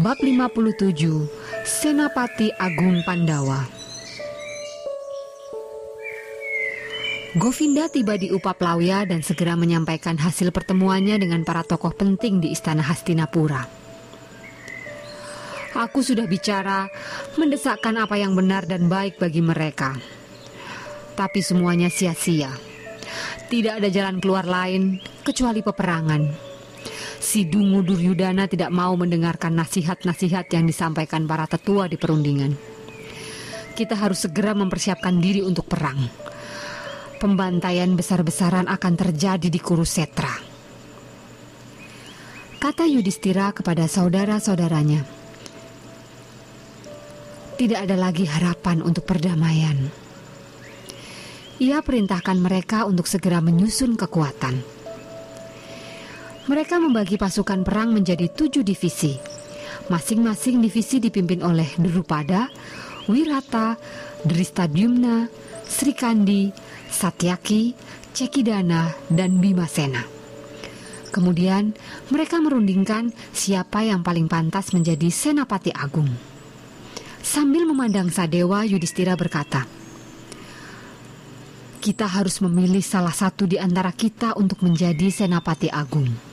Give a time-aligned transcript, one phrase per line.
[0.00, 0.88] Bab 57
[1.68, 3.60] Senapati Agung Pandawa
[7.36, 12.80] Govinda tiba di Upaplawya dan segera menyampaikan hasil pertemuannya dengan para tokoh penting di Istana
[12.80, 13.68] Hastinapura.
[15.76, 16.88] Aku sudah bicara,
[17.36, 19.92] mendesakkan apa yang benar dan baik bagi mereka.
[21.20, 22.48] Tapi semuanya sia-sia.
[23.52, 26.51] Tidak ada jalan keluar lain kecuali peperangan
[27.22, 32.58] si Dungu Duryudana tidak mau mendengarkan nasihat-nasihat yang disampaikan para tetua di perundingan.
[33.78, 36.02] Kita harus segera mempersiapkan diri untuk perang.
[37.22, 40.50] Pembantaian besar-besaran akan terjadi di Kurusetra.
[42.58, 45.06] Kata Yudhistira kepada saudara-saudaranya,
[47.54, 49.78] tidak ada lagi harapan untuk perdamaian.
[51.62, 54.81] Ia perintahkan mereka untuk segera menyusun kekuatan
[56.50, 59.14] mereka membagi pasukan perang menjadi tujuh divisi.
[59.86, 62.50] Masing-masing divisi dipimpin oleh Drupada,
[63.06, 63.78] Wirata,
[64.26, 65.30] Dristadiumna,
[65.66, 66.50] Srikandi,
[66.90, 67.74] Satyaki,
[68.10, 70.02] Cekidana, dan Bimasena.
[71.12, 71.76] Kemudian
[72.10, 76.10] mereka merundingkan siapa yang paling pantas menjadi Senapati Agung.
[77.22, 79.68] Sambil memandang Sadewa, Yudhistira berkata,
[81.78, 86.31] kita harus memilih salah satu di antara kita untuk menjadi Senapati Agung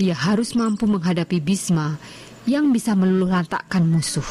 [0.00, 2.00] ia harus mampu menghadapi Bisma
[2.48, 4.24] yang bisa meluluhlantakkan musuh.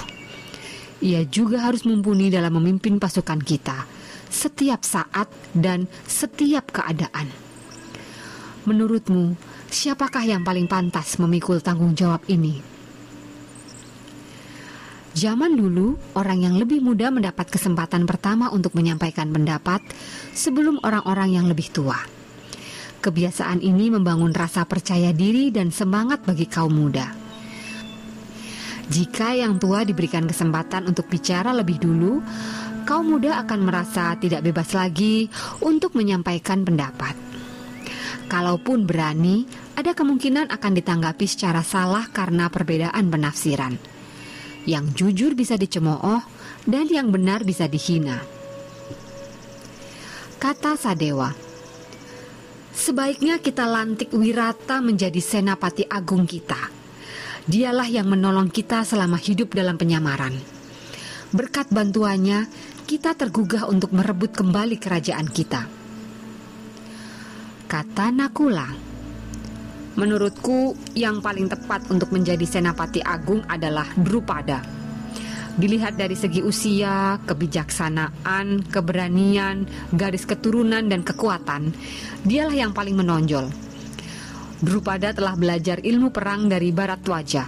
[1.00, 3.86] Ia juga harus mumpuni dalam memimpin pasukan kita
[4.34, 7.30] setiap saat dan setiap keadaan.
[8.66, 9.38] Menurutmu,
[9.70, 12.60] siapakah yang paling pantas memikul tanggung jawab ini?
[15.14, 19.82] Zaman dulu, orang yang lebih muda mendapat kesempatan pertama untuk menyampaikan pendapat
[20.34, 22.19] sebelum orang-orang yang lebih tua.
[23.00, 27.16] Kebiasaan ini membangun rasa percaya diri dan semangat bagi kaum muda.
[28.92, 32.20] Jika yang tua diberikan kesempatan untuk bicara lebih dulu,
[32.84, 35.32] kaum muda akan merasa tidak bebas lagi
[35.64, 37.16] untuk menyampaikan pendapat.
[38.28, 39.48] Kalaupun berani,
[39.80, 43.80] ada kemungkinan akan ditanggapi secara salah karena perbedaan penafsiran.
[44.68, 46.20] Yang jujur bisa dicemooh
[46.68, 48.20] dan yang benar bisa dihina.
[50.36, 51.32] Kata Sadewa,
[52.80, 56.72] Sebaiknya kita lantik Wirata menjadi senapati agung kita.
[57.44, 60.32] Dialah yang menolong kita selama hidup dalam penyamaran.
[61.36, 62.48] Berkat bantuannya,
[62.88, 65.68] kita tergugah untuk merebut kembali kerajaan kita.
[67.68, 68.72] Kata Nakula,
[70.00, 74.79] menurutku yang paling tepat untuk menjadi senapati agung adalah Drupada
[75.60, 81.76] Dilihat dari segi usia, kebijaksanaan, keberanian, garis keturunan, dan kekuatan,
[82.24, 83.52] dialah yang paling menonjol.
[84.64, 87.48] Drupada telah belajar ilmu perang dari barat wajah.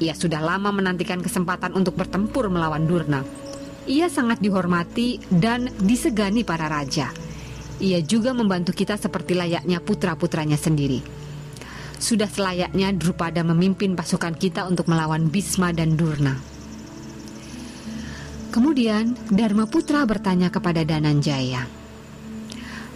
[0.00, 3.20] Ia sudah lama menantikan kesempatan untuk bertempur melawan Durna.
[3.84, 7.12] Ia sangat dihormati dan disegani para raja.
[7.76, 11.04] Ia juga membantu kita seperti layaknya putra-putranya sendiri.
[12.00, 16.53] Sudah selayaknya Drupada memimpin pasukan kita untuk melawan Bisma dan Durna.
[18.54, 21.66] Kemudian Dharma Putra bertanya kepada Dananjaya.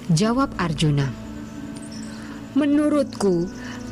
[0.07, 1.11] Jawab Arjuna.
[2.55, 3.43] Menurutku,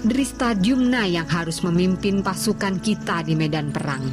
[0.06, 4.06] Dristadiumna yang harus memimpin pasukan kita di medan perang.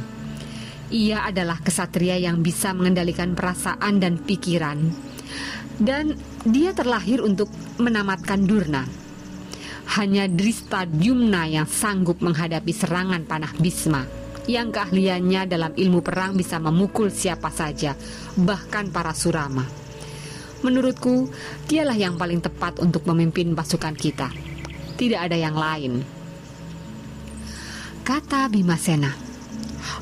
[0.90, 4.90] Ia adalah kesatria yang bisa mengendalikan perasaan dan pikiran.
[5.78, 8.82] Dan dia terlahir untuk menamatkan Durna.
[9.94, 17.08] Hanya Dristadiumna yang sanggup menghadapi serangan panah Bisma yang keahliannya dalam ilmu perang bisa memukul
[17.08, 17.96] siapa saja,
[18.36, 19.64] bahkan para surama.
[20.64, 21.28] Menurutku,
[21.68, 24.32] dialah yang paling tepat untuk memimpin pasukan kita.
[24.96, 26.00] Tidak ada yang lain.
[28.04, 29.12] Kata Bimasena,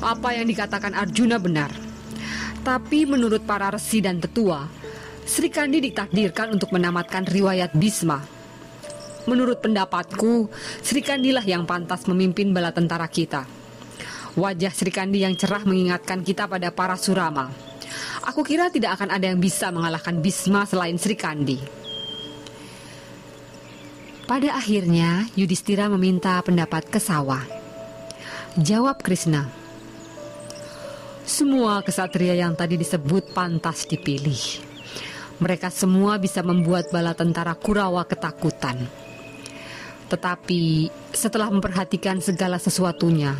[0.03, 1.71] apa yang dikatakan Arjuna benar.
[2.63, 4.67] Tapi menurut para resi dan tetua,
[5.23, 8.19] Sri Kandi ditakdirkan untuk menamatkan riwayat Bisma.
[9.23, 10.51] menurut pendapatku,
[10.83, 13.62] Sri Kandilah yang pantas memimpin bala tentara kita.
[14.33, 17.53] Wajah Sri Kandi yang cerah mengingatkan kita pada para Surama.
[18.25, 21.61] Aku kira tidak akan ada yang bisa mengalahkan Bisma selain Sri Kandi.
[24.25, 27.45] Pada akhirnya, Yudhistira meminta pendapat Kesawa.
[28.57, 29.45] Jawab Krishna,
[31.27, 34.63] semua kesatria yang tadi disebut pantas dipilih.
[35.37, 38.81] Mereka semua bisa membuat bala tentara Kurawa ketakutan.
[40.09, 43.33] Tetapi setelah memperhatikan segala sesuatunya,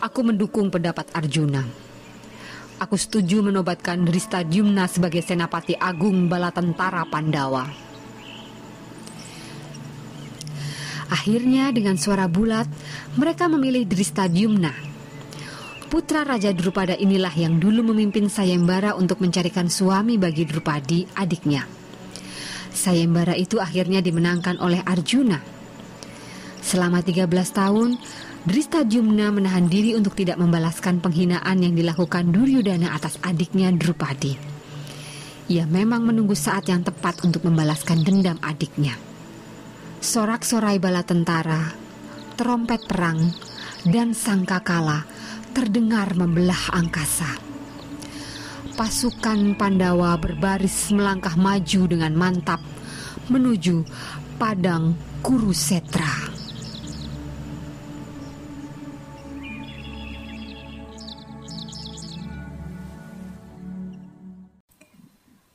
[0.00, 1.62] aku mendukung pendapat Arjuna.
[2.80, 7.68] Aku setuju menobatkan Dristadiumna sebagai senapati agung bala tentara Pandawa.
[11.12, 12.64] Akhirnya dengan suara bulat,
[13.20, 14.72] mereka memilih Dristadiumna.
[15.90, 21.66] Putra Raja Drupada inilah yang dulu memimpin Sayembara untuk mencarikan suami bagi Drupadi, adiknya.
[22.70, 25.42] Sayembara itu akhirnya dimenangkan oleh Arjuna.
[26.62, 27.98] Selama 13 tahun,
[28.40, 34.36] Dristadiumna menahan diri untuk tidak membalaskan penghinaan yang dilakukan Duryudana atas adiknya Drupadi.
[35.50, 38.96] Ia memang menunggu saat yang tepat untuk membalaskan dendam adiknya
[40.00, 41.76] sorak-sorai bala tentara,
[42.34, 43.20] terompet perang,
[43.84, 45.04] dan sangkakala
[45.52, 47.28] terdengar membelah angkasa.
[48.80, 52.64] Pasukan Pandawa berbaris melangkah maju dengan mantap
[53.28, 53.84] menuju
[54.40, 56.09] padang Kurusetra.